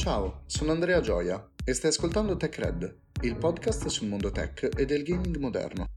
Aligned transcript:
Ciao, 0.00 0.44
sono 0.46 0.72
Andrea 0.72 1.02
Gioia 1.02 1.50
e 1.62 1.74
stai 1.74 1.90
ascoltando 1.90 2.34
TechRed, 2.34 2.96
il 3.20 3.36
podcast 3.36 3.86
sul 3.88 4.08
mondo 4.08 4.30
tech 4.30 4.70
e 4.74 4.86
del 4.86 5.02
gaming 5.02 5.36
moderno. 5.36 5.88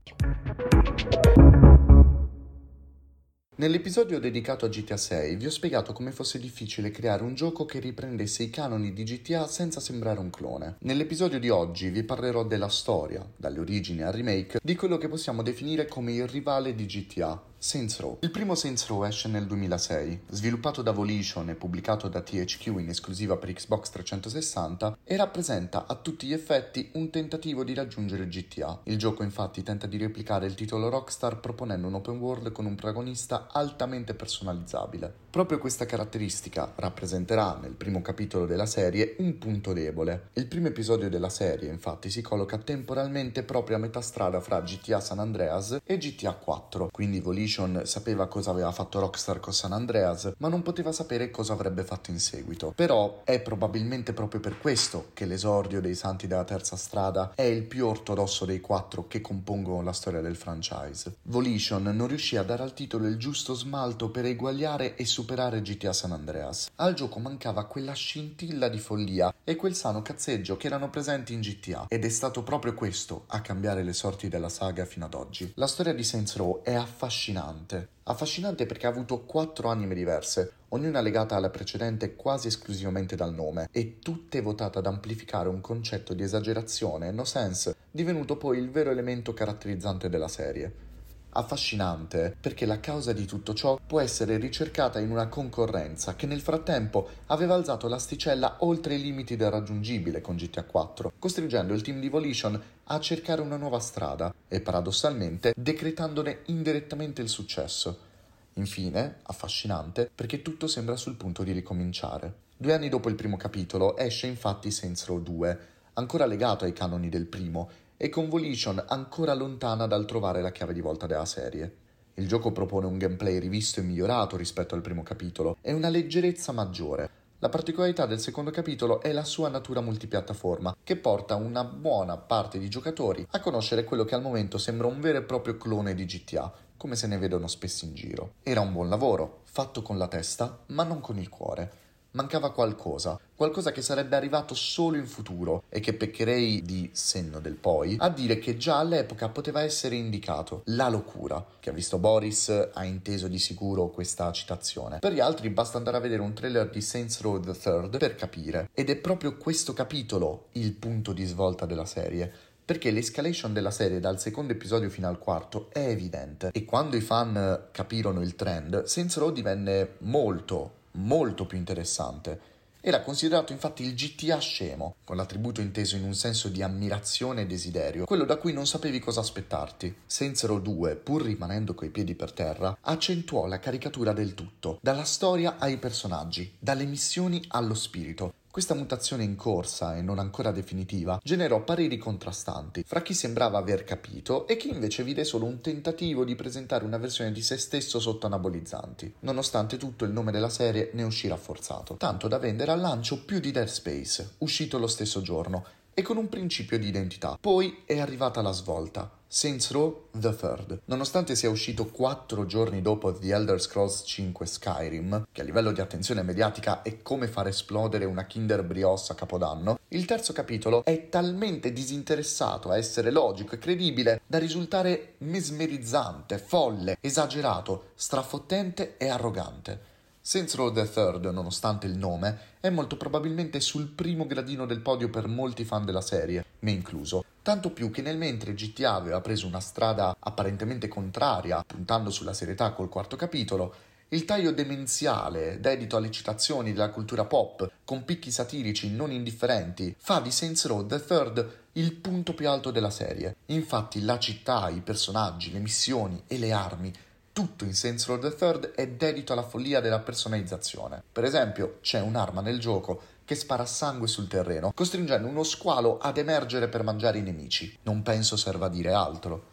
Nell'episodio 3.55 4.19
dedicato 4.19 4.65
a 4.65 4.67
GTA 4.67 4.97
6 4.97 5.37
vi 5.37 5.45
ho 5.45 5.49
spiegato 5.49 5.93
come 5.93 6.11
fosse 6.11 6.37
difficile 6.37 6.91
creare 6.91 7.23
un 7.23 7.33
gioco 7.33 7.63
che 7.63 7.79
riprendesse 7.79 8.43
i 8.43 8.49
canoni 8.49 8.91
di 8.91 9.03
GTA 9.03 9.47
senza 9.47 9.79
sembrare 9.79 10.19
un 10.19 10.29
clone. 10.31 10.75
Nell'episodio 10.79 11.39
di 11.39 11.47
oggi 11.47 11.87
vi 11.89 12.03
parlerò 12.03 12.43
della 12.43 12.67
storia, 12.67 13.25
dalle 13.37 13.61
origini 13.61 14.01
al 14.01 14.11
remake, 14.11 14.59
di 14.61 14.75
quello 14.75 14.97
che 14.97 15.07
possiamo 15.07 15.43
definire 15.43 15.87
come 15.87 16.11
il 16.11 16.27
rivale 16.27 16.75
di 16.75 16.85
GTA, 16.85 17.41
Saints 17.63 17.97
Row. 18.01 18.17
Il 18.19 18.29
primo 18.29 18.55
Saints 18.55 18.85
Row 18.87 19.05
esce 19.05 19.29
nel 19.29 19.45
2006, 19.45 20.23
sviluppato 20.31 20.81
da 20.81 20.91
Volition 20.91 21.47
e 21.47 21.55
pubblicato 21.55 22.09
da 22.09 22.19
THQ 22.19 22.65
in 22.77 22.89
esclusiva 22.89 23.37
per 23.37 23.53
Xbox 23.53 23.89
360 23.89 24.97
e 25.01 25.15
rappresenta 25.15 25.85
a 25.87 25.95
tutti 25.95 26.27
gli 26.27 26.33
effetti 26.33 26.89
un 26.95 27.09
tentativo 27.09 27.63
di 27.63 27.73
raggiungere 27.73 28.27
GTA. 28.27 28.81
Il 28.83 28.97
gioco 28.97 29.23
infatti 29.23 29.63
tenta 29.63 29.87
di 29.87 29.95
replicare 29.95 30.45
il 30.45 30.55
titolo 30.55 30.89
Rockstar 30.89 31.39
proponendo 31.39 31.87
un 31.87 31.93
open 31.93 32.17
world 32.17 32.51
con 32.51 32.65
un 32.65 32.75
protagonista 32.75 33.47
altamente 33.49 34.13
personalizzabile. 34.13 35.21
Proprio 35.29 35.57
questa 35.57 35.85
caratteristica 35.85 36.73
rappresenterà 36.75 37.57
nel 37.61 37.71
primo 37.71 38.01
capitolo 38.01 38.45
della 38.45 38.65
serie 38.65 39.15
un 39.19 39.37
punto 39.37 39.71
debole. 39.71 40.31
Il 40.33 40.47
primo 40.47 40.67
episodio 40.67 41.09
della 41.09 41.29
serie 41.29 41.71
infatti 41.71 42.09
si 42.09 42.21
colloca 42.21 42.57
temporalmente 42.57 43.41
proprio 43.43 43.77
a 43.77 43.79
metà 43.79 44.01
strada 44.01 44.41
fra 44.41 44.59
GTA 44.59 44.99
San 44.99 45.19
Andreas 45.19 45.79
e 45.85 45.97
GTA 45.97 46.33
4, 46.33 46.89
quindi 46.91 47.21
Volition 47.21 47.51
Activision 47.53 47.81
sapeva 47.85 48.27
cosa 48.27 48.49
aveva 48.49 48.71
fatto 48.71 48.99
Rockstar 48.99 49.39
con 49.39 49.53
San 49.53 49.73
Andreas, 49.73 50.33
ma 50.37 50.47
non 50.47 50.63
poteva 50.63 50.91
sapere 50.91 51.29
cosa 51.29 51.53
avrebbe 51.53 51.83
fatto 51.83 52.09
in 52.09 52.19
seguito. 52.19 52.73
Però 52.75 53.21
è 53.23 53.39
probabilmente 53.41 54.13
proprio 54.13 54.39
per 54.39 54.57
questo 54.57 55.09
che 55.13 55.25
l'esordio 55.25 55.79
dei 55.79 55.93
Santi 55.93 56.25
della 56.25 56.43
Terza 56.43 56.75
Strada 56.75 57.33
è 57.35 57.43
il 57.43 57.63
più 57.63 57.85
ortodosso 57.85 58.45
dei 58.45 58.59
quattro 58.59 59.07
che 59.07 59.21
compongono 59.21 59.83
la 59.83 59.93
storia 59.93 60.21
del 60.21 60.35
franchise. 60.35 61.17
Volition 61.23 61.83
non 61.83 62.07
riuscì 62.07 62.37
a 62.37 62.43
dare 62.43 62.63
al 62.63 62.73
titolo 62.73 63.05
il 63.05 63.17
giusto 63.17 63.53
smalto 63.53 64.09
per 64.09 64.25
eguagliare 64.25 64.95
e 64.95 65.05
superare 65.05 65.61
GTA 65.61 65.93
San 65.93 66.11
Andreas. 66.11 66.69
Al 66.75 66.93
gioco 66.93 67.19
mancava 67.19 67.65
quella 67.65 67.93
scintilla 67.93 68.67
di 68.67 68.79
follia 68.79 69.33
e 69.43 69.55
quel 69.55 69.75
sano 69.75 70.01
cazzeggio 70.01 70.57
che 70.57 70.67
erano 70.67 70.89
presenti 70.89 71.33
in 71.33 71.41
GTA 71.41 71.85
ed 71.87 72.03
è 72.03 72.09
stato 72.09 72.41
proprio 72.43 72.73
questo 72.73 73.25
a 73.27 73.41
cambiare 73.41 73.83
le 73.83 73.93
sorti 73.93 74.27
della 74.27 74.49
saga 74.49 74.85
fino 74.85 75.05
ad 75.05 75.13
oggi. 75.13 75.51
La 75.55 75.67
storia 75.67 75.93
di 75.93 76.03
Saints 76.03 76.35
Row 76.35 76.63
è 76.63 76.73
affascinante 76.73 77.42
affascinante. 77.43 77.89
Affascinante 78.03 78.65
perché 78.65 78.87
ha 78.87 78.89
avuto 78.89 79.23
quattro 79.23 79.69
anime 79.69 79.95
diverse, 79.95 80.53
ognuna 80.69 81.01
legata 81.01 81.35
alla 81.35 81.49
precedente 81.49 82.15
quasi 82.15 82.47
esclusivamente 82.47 83.15
dal 83.15 83.33
nome, 83.33 83.69
e 83.71 83.99
tutte 83.99 84.41
votate 84.41 84.79
ad 84.79 84.87
amplificare 84.87 85.49
un 85.49 85.61
concetto 85.61 86.13
di 86.13 86.23
esagerazione 86.23 87.07
e 87.07 87.11
no 87.11 87.23
sense, 87.23 87.75
divenuto 87.91 88.37
poi 88.37 88.57
il 88.57 88.69
vero 88.71 88.91
elemento 88.91 89.33
caratterizzante 89.33 90.09
della 90.09 90.27
serie 90.27 90.91
affascinante 91.33 92.35
perché 92.39 92.65
la 92.65 92.79
causa 92.79 93.11
di 93.13 93.25
tutto 93.25 93.53
ciò 93.53 93.79
può 93.85 93.99
essere 93.99 94.37
ricercata 94.37 94.99
in 94.99 95.11
una 95.11 95.27
concorrenza 95.27 96.15
che 96.15 96.25
nel 96.25 96.41
frattempo 96.41 97.09
aveva 97.27 97.55
alzato 97.55 97.87
l'asticella 97.87 98.57
oltre 98.59 98.95
i 98.95 99.01
limiti 99.01 99.35
del 99.35 99.51
raggiungibile 99.51 100.21
con 100.21 100.35
GTA 100.35 100.63
4, 100.63 101.13
costringendo 101.19 101.73
il 101.73 101.81
team 101.81 101.99
di 101.99 102.09
Volition 102.09 102.61
a 102.85 102.99
cercare 102.99 103.41
una 103.41 103.57
nuova 103.57 103.79
strada 103.79 104.33
e 104.47 104.61
paradossalmente 104.61 105.53
decretandone 105.55 106.39
indirettamente 106.45 107.21
il 107.21 107.29
successo. 107.29 108.11
Infine, 108.53 109.17
affascinante 109.23 110.09
perché 110.13 110.41
tutto 110.41 110.67
sembra 110.67 110.95
sul 110.95 111.15
punto 111.15 111.43
di 111.43 111.51
ricominciare. 111.51 112.41
Due 112.55 112.73
anni 112.73 112.87
dopo 112.87 113.09
il 113.09 113.15
primo 113.15 113.35
capitolo 113.35 113.97
esce 113.97 114.27
infatti 114.27 114.69
Saints 114.69 115.05
Row 115.05 115.21
2, 115.21 115.59
ancora 115.93 116.25
legato 116.25 116.65
ai 116.65 116.73
canoni 116.73 117.09
del 117.09 117.25
primo 117.25 117.69
e 118.03 118.09
con 118.09 118.27
Volition 118.27 118.83
ancora 118.89 119.33
lontana 119.33 119.87
dal 119.87 120.03
trovare 120.03 120.41
la 120.41 120.51
chiave 120.51 120.73
di 120.73 120.81
volta 120.81 121.07
della 121.07 121.23
serie. 121.23 121.77
Il 122.15 122.27
gioco 122.27 122.51
propone 122.51 122.85
un 122.85 122.97
gameplay 122.97 123.39
rivisto 123.39 123.79
e 123.79 123.83
migliorato 123.83 124.35
rispetto 124.35 124.75
al 124.75 124.81
primo 124.81 125.03
capitolo 125.03 125.55
e 125.61 125.71
una 125.71 125.87
leggerezza 125.87 126.51
maggiore. 126.51 127.09
La 127.39 127.47
particolarità 127.47 128.05
del 128.05 128.19
secondo 128.19 128.51
capitolo 128.51 128.99
è 128.99 129.13
la 129.13 129.23
sua 129.23 129.47
natura 129.47 129.79
multipiattaforma, 129.79 130.75
che 130.83 130.97
porta 130.97 131.35
una 131.35 131.63
buona 131.63 132.17
parte 132.17 132.59
di 132.59 132.67
giocatori 132.67 133.25
a 133.29 133.39
conoscere 133.39 133.85
quello 133.85 134.03
che 134.03 134.15
al 134.15 134.21
momento 134.21 134.57
sembra 134.57 134.87
un 134.87 134.99
vero 134.99 135.19
e 135.19 135.23
proprio 135.23 135.55
clone 135.55 135.95
di 135.95 136.03
GTA, 136.03 136.51
come 136.75 136.97
se 136.97 137.07
ne 137.07 137.17
vedono 137.17 137.47
spesso 137.47 137.85
in 137.85 137.93
giro. 137.93 138.33
Era 138.43 138.59
un 138.59 138.73
buon 138.73 138.89
lavoro, 138.89 139.43
fatto 139.45 139.81
con 139.81 139.97
la 139.97 140.09
testa, 140.09 140.65
ma 140.67 140.83
non 140.83 140.99
con 140.99 141.17
il 141.19 141.29
cuore 141.29 141.71
mancava 142.13 142.51
qualcosa, 142.51 143.19
qualcosa 143.35 143.71
che 143.71 143.81
sarebbe 143.81 144.15
arrivato 144.15 144.53
solo 144.53 144.97
in 144.97 145.05
futuro 145.05 145.63
e 145.69 145.79
che 145.79 145.93
peccherei 145.93 146.61
di 146.61 146.89
senno 146.93 147.39
del 147.39 147.55
poi 147.55 147.95
a 147.99 148.09
dire 148.09 148.39
che 148.39 148.57
già 148.57 148.77
all'epoca 148.77 149.29
poteva 149.29 149.61
essere 149.61 149.95
indicato 149.95 150.61
la 150.65 150.89
locura. 150.89 151.45
Chi 151.59 151.69
ha 151.69 151.73
visto 151.73 151.97
Boris 151.97 152.69
ha 152.73 152.83
inteso 152.83 153.27
di 153.27 153.39
sicuro 153.39 153.89
questa 153.89 154.31
citazione. 154.31 154.99
Per 154.99 155.13
gli 155.13 155.19
altri 155.19 155.49
basta 155.49 155.77
andare 155.77 155.97
a 155.97 156.01
vedere 156.01 156.21
un 156.21 156.33
trailer 156.33 156.69
di 156.69 156.81
Saints 156.81 157.21
Row 157.21 157.39
the 157.39 157.53
Third 157.53 157.97
per 157.97 158.15
capire. 158.15 158.69
Ed 158.73 158.89
è 158.89 158.95
proprio 158.95 159.37
questo 159.37 159.73
capitolo 159.73 160.47
il 160.53 160.73
punto 160.73 161.13
di 161.13 161.25
svolta 161.25 161.65
della 161.65 161.85
serie 161.85 162.31
perché 162.65 162.91
l'escalation 162.91 163.51
della 163.51 163.71
serie 163.71 163.99
dal 163.99 164.19
secondo 164.19 164.53
episodio 164.53 164.89
fino 164.89 165.07
al 165.07 165.19
quarto 165.19 165.67
è 165.71 165.85
evidente 165.85 166.49
e 166.53 166.63
quando 166.63 166.95
i 166.95 167.01
fan 167.01 167.67
capirono 167.71 168.21
il 168.21 168.35
trend, 168.35 168.83
Saints 168.83 169.17
Row 169.17 169.31
divenne 169.31 169.95
molto 169.99 170.81
molto 170.93 171.45
più 171.45 171.57
interessante. 171.57 172.51
Era 172.85 172.99
considerato 172.99 173.53
infatti 173.53 173.83
il 173.83 173.93
GTA 173.93 174.39
scemo, 174.39 174.95
con 175.05 175.15
l'attributo 175.15 175.61
inteso 175.61 175.95
in 175.95 176.03
un 176.03 176.13
senso 176.13 176.49
di 176.49 176.61
ammirazione 176.61 177.43
e 177.43 177.45
desiderio, 177.45 178.03
quello 178.03 178.25
da 178.25 178.35
cui 178.35 178.51
non 178.51 178.67
sapevi 178.67 178.99
cosa 178.99 179.21
aspettarti. 179.21 179.95
Row 180.41 180.59
2, 180.59 180.97
pur 180.97 181.23
rimanendo 181.23 181.75
coi 181.75 181.91
piedi 181.91 182.13
per 182.13 182.33
terra, 182.33 182.77
accentuò 182.81 183.45
la 183.47 183.59
caricatura 183.59 184.11
del 184.11 184.33
tutto, 184.33 184.79
dalla 184.81 185.05
storia 185.05 185.55
ai 185.59 185.77
personaggi, 185.77 186.57
dalle 186.59 186.83
missioni 186.83 187.41
allo 187.47 187.73
spirito, 187.73 188.33
questa 188.53 188.75
mutazione 188.75 189.23
in 189.23 189.35
corsa 189.35 189.97
e 189.97 190.03
non 190.03 190.19
ancora 190.19 190.51
definitiva 190.51 191.19
generò 191.23 191.63
pareri 191.63 191.97
contrastanti 191.97 192.83
fra 192.85 193.01
chi 193.01 193.15
sembrava 193.15 193.57
aver 193.57 193.83
capito 193.83 194.45
e 194.45 194.57
chi 194.57 194.69
invece 194.69 195.03
vide 195.03 195.23
solo 195.23 195.45
un 195.45 195.59
tentativo 195.59 196.23
di 196.23 196.35
presentare 196.35 196.85
una 196.85 196.99
versione 196.99 197.31
di 197.31 197.41
se 197.41 197.57
stesso 197.57 197.99
sotto 197.99 198.27
anabolizzanti. 198.27 199.11
Nonostante 199.21 199.77
tutto 199.77 200.05
il 200.05 200.11
nome 200.11 200.31
della 200.31 200.49
serie 200.49 200.91
ne 200.93 201.01
uscì 201.01 201.27
rafforzato, 201.27 201.95
tanto 201.95 202.27
da 202.27 202.37
vendere 202.37 202.71
al 202.71 202.79
lancio 202.79 203.25
più 203.25 203.39
di 203.39 203.49
Dead 203.49 203.65
Space, 203.65 204.35
uscito 204.37 204.77
lo 204.77 204.85
stesso 204.85 205.23
giorno, 205.23 205.65
e 205.95 206.03
con 206.03 206.17
un 206.17 206.29
principio 206.29 206.77
di 206.77 206.87
identità. 206.87 207.37
Poi 207.41 207.81
è 207.85 207.99
arrivata 207.99 208.43
la 208.43 208.51
svolta. 208.51 209.09
Saints 209.35 209.71
Row 209.71 210.09
The 210.11 210.35
Third. 210.35 210.81
Nonostante 210.85 211.35
sia 211.35 211.49
uscito 211.49 211.87
quattro 211.87 212.45
giorni 212.45 212.83
dopo 212.83 213.11
The 213.11 213.33
Elder 213.33 213.59
Scrolls 213.59 214.03
5 214.05 214.45
Skyrim, 214.45 215.25
che 215.31 215.41
a 215.41 215.43
livello 215.43 215.71
di 215.71 215.81
attenzione 215.81 216.21
mediatica 216.21 216.83
è 216.83 217.01
come 217.01 217.25
far 217.25 217.47
esplodere 217.47 218.05
una 218.05 218.27
Kinder 218.27 218.61
Brioche 218.63 219.11
a 219.11 219.15
Capodanno, 219.15 219.79
il 219.87 220.05
terzo 220.05 220.33
capitolo 220.33 220.85
è 220.85 221.09
talmente 221.09 221.73
disinteressato 221.73 222.69
a 222.69 222.77
essere 222.77 223.09
logico 223.09 223.55
e 223.55 223.57
credibile 223.57 224.21
da 224.27 224.37
risultare 224.37 225.15
mesmerizzante, 225.17 226.37
folle, 226.37 226.99
esagerato, 227.01 227.85
strafottente 227.95 228.97
e 228.97 229.09
arrogante. 229.09 229.79
Saints 230.21 230.53
Row 230.53 230.71
the 230.71 230.87
Third, 230.87 231.25
nonostante 231.25 231.87
il 231.87 231.97
nome, 231.97 232.37
è 232.59 232.69
molto 232.69 232.97
probabilmente 232.97 233.59
sul 233.61 233.87
primo 233.87 234.27
gradino 234.27 234.67
del 234.67 234.81
podio 234.81 235.09
per 235.09 235.25
molti 235.25 235.65
fan 235.65 235.85
della 235.85 236.01
serie, 236.01 236.45
me 236.59 236.69
incluso. 236.69 237.25
Tanto 237.43 237.71
più 237.71 237.91
che 237.91 238.01
nel 238.01 238.17
mentre 238.17 238.53
GTA 238.53 238.93
aveva 238.93 239.19
preso 239.19 239.47
una 239.47 239.59
strada 239.59 240.15
apparentemente 240.17 240.87
contraria, 240.87 241.61
puntando 241.67 242.09
sulla 242.09 242.31
serietà 242.31 242.71
col 242.71 242.87
quarto 242.87 243.17
capitolo, 243.17 243.75
il 244.09 244.23
taglio 244.23 244.53
demenziale, 244.53 245.59
dedito 245.59 245.97
alle 245.97 246.09
citazioni 246.09 246.71
della 246.71 246.89
cultura 246.89 247.25
pop, 247.25 247.69
con 247.83 248.05
picchi 248.05 248.31
satirici 248.31 248.91
non 248.91 249.11
indifferenti, 249.11 249.93
fa 249.97 250.21
di 250.21 250.31
Saints 250.31 250.65
Row 250.67 250.85
the 250.87 251.03
Third 251.03 251.57
il 251.73 251.91
punto 251.95 252.33
più 252.33 252.47
alto 252.47 252.71
della 252.71 252.89
serie. 252.89 253.35
Infatti 253.47 254.01
la 254.03 254.17
città, 254.19 254.69
i 254.69 254.79
personaggi, 254.79 255.51
le 255.51 255.59
missioni 255.59 256.23
e 256.27 256.37
le 256.37 256.53
armi 256.53 256.93
tutto 257.33 257.65
in 257.65 257.73
Saints 257.73 258.05
Row 258.05 258.19
the 258.19 258.33
Third 258.35 258.71
è 258.73 258.87
dedito 258.87 259.33
alla 259.33 259.41
follia 259.41 259.81
della 259.81 259.99
personalizzazione. 259.99 261.03
Per 261.11 261.23
esempio, 261.23 261.79
c'è 261.81 261.99
un'arma 261.99 262.41
nel 262.41 262.59
gioco 262.59 263.01
che 263.25 263.33
spara 263.33 263.65
sangue 263.65 264.07
sul 264.07 264.27
terreno, 264.27 264.71
costringendo 264.73 265.27
uno 265.27 265.43
squalo 265.43 265.97
ad 265.97 266.17
emergere 266.17 266.69
per 266.69 266.83
mangiare 266.83 267.17
i 267.17 267.23
nemici. 267.23 267.75
Non 267.83 268.03
penso 268.03 268.37
serva 268.37 268.67
a 268.67 268.69
dire 268.69 268.93
altro. 268.93 269.51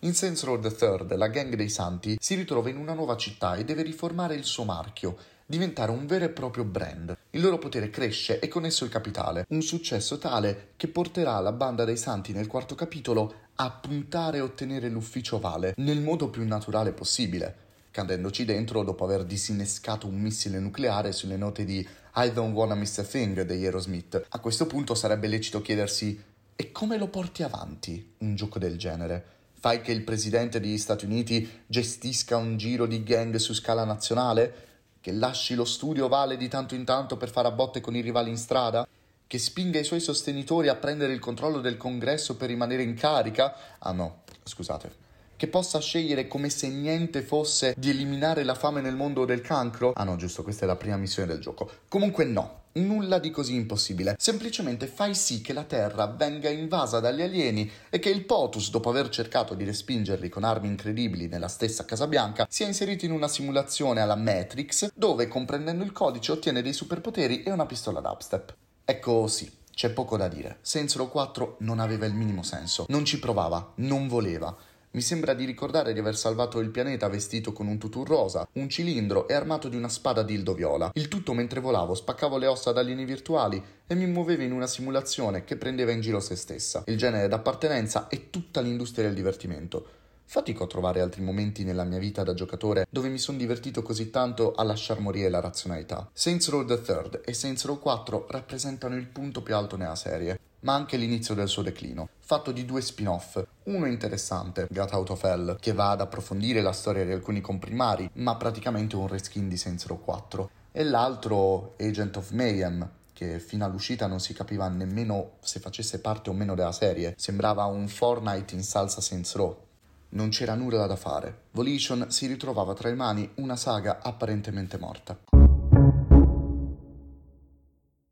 In 0.00 0.14
Saints 0.14 0.42
Row 0.44 0.58
the 0.58 0.74
Third, 0.74 1.14
la 1.16 1.28
gang 1.28 1.54
dei 1.54 1.68
santi 1.68 2.16
si 2.18 2.34
ritrova 2.34 2.70
in 2.70 2.78
una 2.78 2.94
nuova 2.94 3.16
città 3.16 3.56
e 3.56 3.64
deve 3.64 3.82
riformare 3.82 4.34
il 4.34 4.44
suo 4.44 4.64
marchio, 4.64 5.16
diventare 5.44 5.90
un 5.90 6.06
vero 6.06 6.24
e 6.24 6.30
proprio 6.30 6.64
brand. 6.64 7.16
Il 7.30 7.42
loro 7.42 7.58
potere 7.58 7.90
cresce 7.90 8.38
e 8.38 8.48
con 8.48 8.64
esso 8.64 8.84
il 8.84 8.90
capitale, 8.90 9.44
un 9.48 9.60
successo 9.60 10.16
tale 10.18 10.70
che 10.76 10.88
porterà 10.88 11.38
la 11.40 11.52
banda 11.52 11.84
dei 11.84 11.96
santi 11.96 12.32
nel 12.32 12.46
quarto 12.46 12.74
capitolo 12.74 13.47
a 13.60 13.70
puntare 13.70 14.38
e 14.38 14.40
ottenere 14.40 14.88
l'ufficio 14.88 15.36
ovale 15.36 15.74
nel 15.78 16.00
modo 16.00 16.28
più 16.28 16.46
naturale 16.46 16.92
possibile. 16.92 17.66
cadendoci 17.90 18.44
dentro 18.44 18.84
dopo 18.84 19.02
aver 19.02 19.24
disinnescato 19.24 20.06
un 20.06 20.14
missile 20.20 20.60
nucleare 20.60 21.10
sulle 21.10 21.36
note 21.36 21.64
di 21.64 21.84
I 22.14 22.32
Don't 22.32 22.54
Wanna 22.54 22.76
Miss 22.76 22.98
a 22.98 23.02
Thing 23.02 23.42
degli 23.42 23.64
Aerosmith. 23.64 24.26
A 24.28 24.38
questo 24.38 24.66
punto 24.66 24.94
sarebbe 24.94 25.26
lecito 25.26 25.60
chiedersi 25.60 26.22
e 26.54 26.70
come 26.70 26.96
lo 26.98 27.08
porti 27.08 27.42
avanti 27.42 28.14
un 28.18 28.36
gioco 28.36 28.60
del 28.60 28.78
genere? 28.78 29.24
Fai 29.58 29.80
che 29.80 29.90
il 29.90 30.04
presidente 30.04 30.60
degli 30.60 30.78
Stati 30.78 31.06
Uniti 31.06 31.62
gestisca 31.66 32.36
un 32.36 32.56
giro 32.56 32.86
di 32.86 33.02
gang 33.02 33.34
su 33.36 33.52
scala 33.52 33.82
nazionale? 33.82 34.54
Che 35.00 35.10
lasci 35.10 35.56
lo 35.56 35.64
studio 35.64 36.04
ovale 36.04 36.36
di 36.36 36.46
tanto 36.46 36.76
in 36.76 36.84
tanto 36.84 37.16
per 37.16 37.30
fare 37.30 37.48
a 37.48 37.52
botte 37.52 37.80
con 37.80 37.96
i 37.96 38.02
rivali 38.02 38.30
in 38.30 38.36
strada? 38.36 38.86
Che 39.28 39.38
spinga 39.38 39.78
i 39.78 39.84
suoi 39.84 40.00
sostenitori 40.00 40.68
a 40.68 40.74
prendere 40.76 41.12
il 41.12 41.18
controllo 41.18 41.60
del 41.60 41.76
congresso 41.76 42.36
per 42.36 42.48
rimanere 42.48 42.82
in 42.82 42.94
carica? 42.94 43.54
Ah 43.78 43.92
no, 43.92 44.22
scusate, 44.42 44.90
che 45.36 45.48
possa 45.48 45.80
scegliere 45.80 46.26
come 46.26 46.48
se 46.48 46.70
niente 46.70 47.20
fosse 47.20 47.74
di 47.76 47.90
eliminare 47.90 48.42
la 48.42 48.54
fame 48.54 48.80
nel 48.80 48.96
mondo 48.96 49.26
del 49.26 49.42
cancro? 49.42 49.92
Ah 49.94 50.04
no, 50.04 50.16
giusto, 50.16 50.42
questa 50.42 50.64
è 50.64 50.66
la 50.66 50.76
prima 50.76 50.96
missione 50.96 51.28
del 51.28 51.40
gioco. 51.40 51.70
Comunque 51.90 52.24
no, 52.24 52.62
nulla 52.72 53.18
di 53.18 53.28
così 53.28 53.54
impossibile. 53.54 54.16
Semplicemente 54.18 54.86
fai 54.86 55.14
sì 55.14 55.42
che 55.42 55.52
la 55.52 55.64
Terra 55.64 56.06
venga 56.06 56.48
invasa 56.48 56.98
dagli 56.98 57.20
alieni 57.20 57.70
e 57.90 57.98
che 57.98 58.08
il 58.08 58.24
POTUS, 58.24 58.70
dopo 58.70 58.88
aver 58.88 59.10
cercato 59.10 59.52
di 59.52 59.64
respingerli 59.64 60.30
con 60.30 60.42
armi 60.42 60.68
incredibili 60.68 61.28
nella 61.28 61.48
stessa 61.48 61.84
Casa 61.84 62.06
Bianca, 62.06 62.46
sia 62.48 62.66
inserito 62.66 63.04
in 63.04 63.10
una 63.10 63.28
simulazione 63.28 64.00
alla 64.00 64.16
Matrix, 64.16 64.90
dove 64.94 65.28
comprendendo 65.28 65.84
il 65.84 65.92
codice 65.92 66.32
ottiene 66.32 66.62
dei 66.62 66.72
superpoteri 66.72 67.42
e 67.42 67.50
una 67.50 67.66
pistola 67.66 68.00
dubstep. 68.00 68.56
Ecco 68.90 69.26
sì, 69.26 69.52
c'è 69.70 69.90
poco 69.90 70.16
da 70.16 70.28
dire. 70.28 70.60
Sensoro 70.62 71.08
4 71.08 71.56
non 71.58 71.78
aveva 71.78 72.06
il 72.06 72.14
minimo 72.14 72.42
senso, 72.42 72.86
non 72.88 73.04
ci 73.04 73.18
provava, 73.18 73.74
non 73.76 74.08
voleva. 74.08 74.56
Mi 74.92 75.02
sembra 75.02 75.34
di 75.34 75.44
ricordare 75.44 75.92
di 75.92 75.98
aver 75.98 76.16
salvato 76.16 76.58
il 76.58 76.70
pianeta 76.70 77.06
vestito 77.06 77.52
con 77.52 77.66
un 77.66 77.76
tutù 77.76 78.02
rosa, 78.02 78.48
un 78.52 78.66
cilindro 78.70 79.28
e 79.28 79.34
armato 79.34 79.68
di 79.68 79.76
una 79.76 79.90
spada 79.90 80.22
dildo 80.22 80.54
viola. 80.54 80.90
Il 80.94 81.08
tutto 81.08 81.34
mentre 81.34 81.60
volavo, 81.60 81.94
spaccavo 81.94 82.38
le 82.38 82.46
ossa 82.46 82.72
da 82.72 82.80
linee 82.80 83.04
virtuali 83.04 83.62
e 83.86 83.94
mi 83.94 84.06
muovevo 84.06 84.42
in 84.42 84.52
una 84.52 84.66
simulazione 84.66 85.44
che 85.44 85.58
prendeva 85.58 85.92
in 85.92 86.00
giro 86.00 86.18
se 86.18 86.34
stessa. 86.34 86.82
Il 86.86 86.96
genere 86.96 87.28
d'appartenenza 87.28 88.08
e 88.08 88.30
tutta 88.30 88.62
l'industria 88.62 89.04
del 89.04 89.14
divertimento. 89.14 89.97
Fatico 90.30 90.64
a 90.64 90.66
trovare 90.66 91.00
altri 91.00 91.22
momenti 91.22 91.64
nella 91.64 91.84
mia 91.84 91.98
vita 91.98 92.22
da 92.22 92.34
giocatore 92.34 92.86
dove 92.90 93.08
mi 93.08 93.16
sono 93.16 93.38
divertito 93.38 93.80
così 93.80 94.10
tanto 94.10 94.52
a 94.52 94.62
lasciar 94.62 95.00
morire 95.00 95.30
la 95.30 95.40
razionalità. 95.40 96.06
Saints 96.12 96.50
Row 96.50 96.66
the 96.66 96.82
Third 96.82 97.22
e 97.24 97.32
Saints 97.32 97.64
Row 97.64 97.78
4 97.78 98.26
rappresentano 98.28 98.94
il 98.96 99.06
punto 99.06 99.40
più 99.40 99.56
alto 99.56 99.78
nella 99.78 99.96
serie 99.96 100.38
ma 100.60 100.74
anche 100.74 100.98
l'inizio 100.98 101.34
del 101.34 101.48
suo 101.48 101.62
declino, 101.62 102.10
fatto 102.18 102.52
di 102.52 102.66
due 102.66 102.82
spin-off. 102.82 103.42
Uno 103.62 103.86
interessante, 103.86 104.66
Got 104.68 104.92
Out 104.92 105.10
of 105.10 105.24
Hell, 105.24 105.56
che 105.58 105.72
va 105.72 105.92
ad 105.92 106.02
approfondire 106.02 106.60
la 106.60 106.72
storia 106.72 107.06
di 107.06 107.12
alcuni 107.12 107.40
comprimari, 107.40 108.10
ma 108.14 108.36
praticamente 108.36 108.96
un 108.96 109.06
reskin 109.06 109.48
di 109.48 109.56
Saints 109.56 109.86
Row 109.86 110.00
4, 110.00 110.50
e 110.72 110.82
l'altro 110.82 111.74
Agent 111.78 112.16
of 112.16 112.32
Mayhem, 112.32 112.86
che 113.14 113.38
fino 113.38 113.64
all'uscita 113.64 114.08
non 114.08 114.20
si 114.20 114.34
capiva 114.34 114.68
nemmeno 114.68 115.36
se 115.40 115.60
facesse 115.60 116.00
parte 116.00 116.28
o 116.28 116.32
meno 116.32 116.54
della 116.54 116.72
serie, 116.72 117.14
sembrava 117.16 117.64
un 117.64 117.86
Fortnite 117.86 118.54
in 118.54 118.64
salsa 118.64 119.00
Saints 119.00 119.34
Row. 119.36 119.66
Non 120.10 120.30
c'era 120.30 120.54
nulla 120.54 120.86
da 120.86 120.96
fare. 120.96 121.42
Volition 121.50 122.10
si 122.10 122.26
ritrovava 122.26 122.72
tra 122.72 122.88
le 122.88 122.94
mani 122.94 123.30
una 123.36 123.56
saga 123.56 124.00
apparentemente 124.02 124.78
morta. 124.78 125.18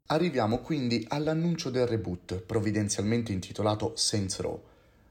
Arriviamo 0.09 0.59
quindi 0.59 1.05
all'annuncio 1.09 1.71
del 1.71 1.87
reboot, 1.87 2.43
provvidenzialmente 2.43 3.33
intitolato 3.33 3.93
Saints 3.97 4.39
Row. 4.41 4.63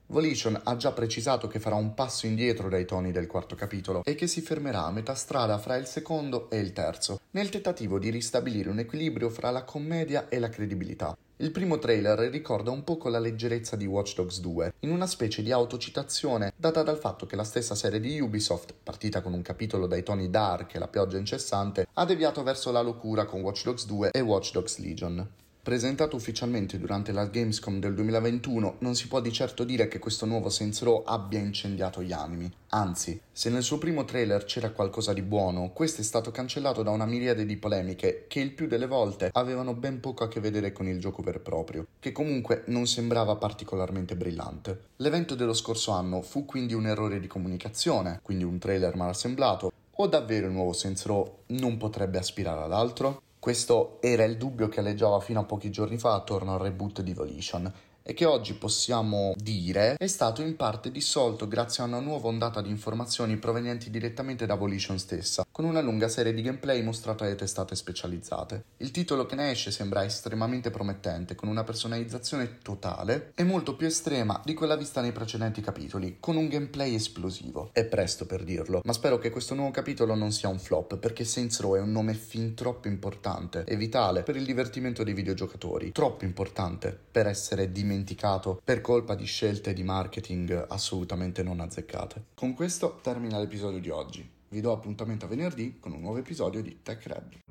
Volition 0.08 0.62
ha 0.64 0.78
già 0.78 0.92
precisato 0.92 1.48
che 1.48 1.60
farà 1.60 1.76
un 1.76 1.96
passo 1.96 2.28
indietro 2.28 2.70
dai 2.70 2.86
toni 2.86 3.12
del 3.12 3.26
quarto 3.26 3.56
capitolo 3.56 4.04
e 4.04 4.14
che 4.14 4.28
si 4.28 4.42
fermerà 4.42 4.86
a 4.86 4.92
metà 4.92 5.16
strada 5.16 5.58
fra 5.58 5.76
il 5.76 5.88
secondo 5.88 6.50
e 6.52 6.60
il 6.60 6.72
terzo, 6.72 7.20
nel 7.32 7.50
tentativo 7.50 7.98
di 7.98 8.12
ristabilire 8.12 8.70
un 8.70 8.78
equilibrio 8.78 9.30
fra 9.30 9.50
la 9.50 9.64
commedia 9.64 10.30
e 10.30 10.38
la 10.38 10.50
credibilità. 10.50 11.18
Il 11.40 11.52
primo 11.52 11.80
trailer 11.80 12.18
ricorda 12.30 12.72
un 12.72 12.86
poco 12.86 13.10
la 13.10 13.20
leggerezza 13.20 13.76
di 13.76 13.86
Watch 13.86 14.16
Dogs 14.16 14.40
2, 14.40 14.76
in 14.80 14.92
una 14.92 15.06
specie 15.06 15.44
di 15.44 15.52
autocitazione 15.52 16.54
data 16.56 16.82
dal 16.82 16.98
fatto 16.98 17.26
che 17.26 17.36
la 17.36 17.44
stessa 17.44 17.76
serie 17.76 18.00
di 18.00 18.22
Ubisoft, 18.22 18.74
partita 18.82 19.22
con 19.22 19.34
un 19.34 19.42
capitolo 19.42 19.86
dai 19.86 20.02
toni 20.02 20.30
dark 20.30 20.76
e 20.76 20.80
la 20.80 20.88
pioggia 20.88 21.18
incessante, 21.18 21.88
ha 21.92 22.06
deviato 22.06 22.42
verso 22.42 22.72
la 22.72 22.80
locura 22.80 23.26
con 23.26 23.42
Watch 23.42 23.66
Dogs 23.66 23.86
2 23.86 24.12
e 24.12 24.22
Watch 24.22 24.54
Dogs 24.54 24.78
Legion. 24.78 25.30
Presentato 25.66 26.16
ufficialmente 26.16 26.78
durante 26.78 27.12
la 27.12 27.26
Gamescom 27.26 27.80
del 27.80 27.96
2021, 27.96 28.76
non 28.82 28.94
si 28.94 29.08
può 29.08 29.20
di 29.20 29.32
certo 29.32 29.64
dire 29.64 29.88
che 29.88 29.98
questo 29.98 30.28
nuovo 30.28 30.52
Row 30.82 31.02
abbia 31.04 31.40
incendiato 31.40 32.04
gli 32.04 32.12
animi. 32.12 32.48
Anzi, 32.70 33.20
se 33.32 33.50
nel 33.50 33.64
suo 33.64 33.80
primo 33.80 34.06
trailer 34.06 34.46
c'era 34.46 34.70
qualcosa 34.70 35.12
di 35.12 35.24
buono, 35.24 35.72
questo 35.74 36.02
è 36.02 36.04
stato 36.04 36.30
cancellato 36.30 36.84
da 36.84 36.92
una 36.92 37.08
miriade 37.08 37.48
di 37.48 37.58
polemiche 37.58 38.26
che 38.28 38.42
il 38.42 38.52
più 38.52 38.68
delle 38.68 38.86
volte 38.86 39.32
avevano 39.34 39.74
ben 39.74 40.00
poco 40.00 40.24
a 40.24 40.28
che 40.28 40.40
vedere 40.40 40.72
con 40.72 40.88
il 40.88 41.00
gioco 41.00 41.24
vero 41.24 41.40
e 41.40 41.42
proprio, 41.42 41.88
che 41.98 42.12
comunque 42.12 42.62
non 42.68 42.86
sembrava 42.86 43.36
particolarmente 43.36 44.16
brillante. 44.16 44.90
L'evento 44.98 45.34
dello 45.34 45.56
scorso 45.56 45.90
anno 45.90 46.22
fu 46.22 46.46
quindi 46.46 46.76
un 46.76 46.86
errore 46.86 47.20
di 47.20 47.26
comunicazione, 47.26 48.20
quindi 48.22 48.44
un 48.44 48.60
trailer 48.60 48.96
mal 48.96 49.10
assemblato, 49.10 49.72
o 49.96 50.08
davvero 50.08 50.46
il 50.46 50.54
nuovo 50.54 50.78
Row 51.06 51.38
non 51.48 51.78
potrebbe 51.78 52.20
aspirare 52.20 52.62
ad 52.62 52.72
altro? 52.72 53.24
Questo 53.46 54.00
era 54.02 54.24
il 54.24 54.38
dubbio 54.38 54.70
che 54.70 54.80
alleggiava 54.80 55.20
fino 55.20 55.40
a 55.40 55.44
pochi 55.44 55.70
giorni 55.70 56.00
fa 56.00 56.16
attorno 56.16 56.56
al 56.56 56.60
reboot 56.62 57.04
di 57.04 57.14
Volition 57.14 57.72
e 58.08 58.14
che 58.14 58.26
oggi 58.26 58.54
possiamo 58.54 59.34
dire 59.36 59.96
è 59.98 60.06
stato 60.06 60.44
in 60.44 60.56
parte 60.56 60.92
dissolto 60.92 61.48
grazie 61.48 61.82
a 61.82 61.88
una 61.88 62.00
nuova 62.00 62.28
ondata 62.28 62.62
di 62.62 62.70
informazioni 62.70 63.38
provenienti 63.38 63.90
direttamente 63.90 64.46
da 64.46 64.54
Volition 64.54 65.00
stessa, 65.00 65.44
con 65.52 65.66
una 65.66 65.82
lunga 65.82 66.08
serie 66.08 66.32
di 66.32 66.44
gameplay 66.44 66.84
mostrata 66.84 67.26
alle 67.26 67.34
testate 67.34 67.76
specializzate. 67.76 68.66
Il 68.78 68.92
titolo 68.92 69.26
che 69.26 69.34
ne 69.34 69.50
esce 69.50 69.72
sembra 69.72 70.06
estremamente 70.06 70.70
promettente, 70.70 71.34
con 71.34 71.50
una 71.50 71.64
personalizzazione 71.64 72.60
totale 72.62 73.32
e 73.34 73.44
molto 73.44 73.76
più 73.76 73.88
estrema 73.88 74.40
di 74.46 74.54
quella 74.54 74.76
vista 74.76 75.02
nei 75.02 75.12
precedenti 75.12 75.62
capitoli, 75.62 76.18
con 76.20 76.36
un 76.36 76.48
gameplay 76.48 76.94
esplosivo. 76.94 77.72
È 77.74 77.86
presto 77.86 78.28
per 78.28 78.44
dirlo, 78.44 78.82
ma 78.84 78.94
spero 78.94 79.18
che 79.18 79.32
questo 79.32 79.56
nuovo 79.56 79.72
capitolo 79.72 80.14
non 80.14 80.32
sia 80.32 80.50
un 80.50 80.60
flop, 80.60 80.98
perché 80.98 81.24
Saints 81.24 81.60
Row 81.60 81.76
è 81.76 81.80
un 81.80 81.92
nome 81.92 82.14
fin 82.14 82.54
troppo 82.54 82.88
importante 82.88 83.64
e 83.66 83.76
vitale 83.76 84.22
per 84.22 84.36
il 84.36 84.46
divertimento 84.46 85.04
dei 85.04 85.16
videogiocatori, 85.16 85.92
troppo 85.92 86.24
importante 86.24 86.96
per 87.12 87.26
essere 87.26 87.72
dimenticato 87.72 87.94
dimenticato 87.96 88.60
per 88.64 88.82
colpa 88.82 89.16
di 89.16 89.26
scelte 89.26 89.74
di 89.74 89.84
marketing 89.84 90.66
assolutamente 90.70 91.42
non 91.44 91.62
azzeccate. 91.62 92.26
Con 92.36 92.54
questo 92.54 93.00
termina 93.02 93.40
l'episodio 93.40 93.80
di 93.80 93.90
oggi. 93.90 94.30
Vi 94.50 94.62
do 94.62 94.72
appuntamento 94.72 95.26
a 95.26 95.28
venerdì 95.28 95.80
con 95.80 95.94
un 95.94 96.02
nuovo 96.02 96.18
episodio 96.18 96.62
di 96.62 96.80
Tech. 96.84 97.45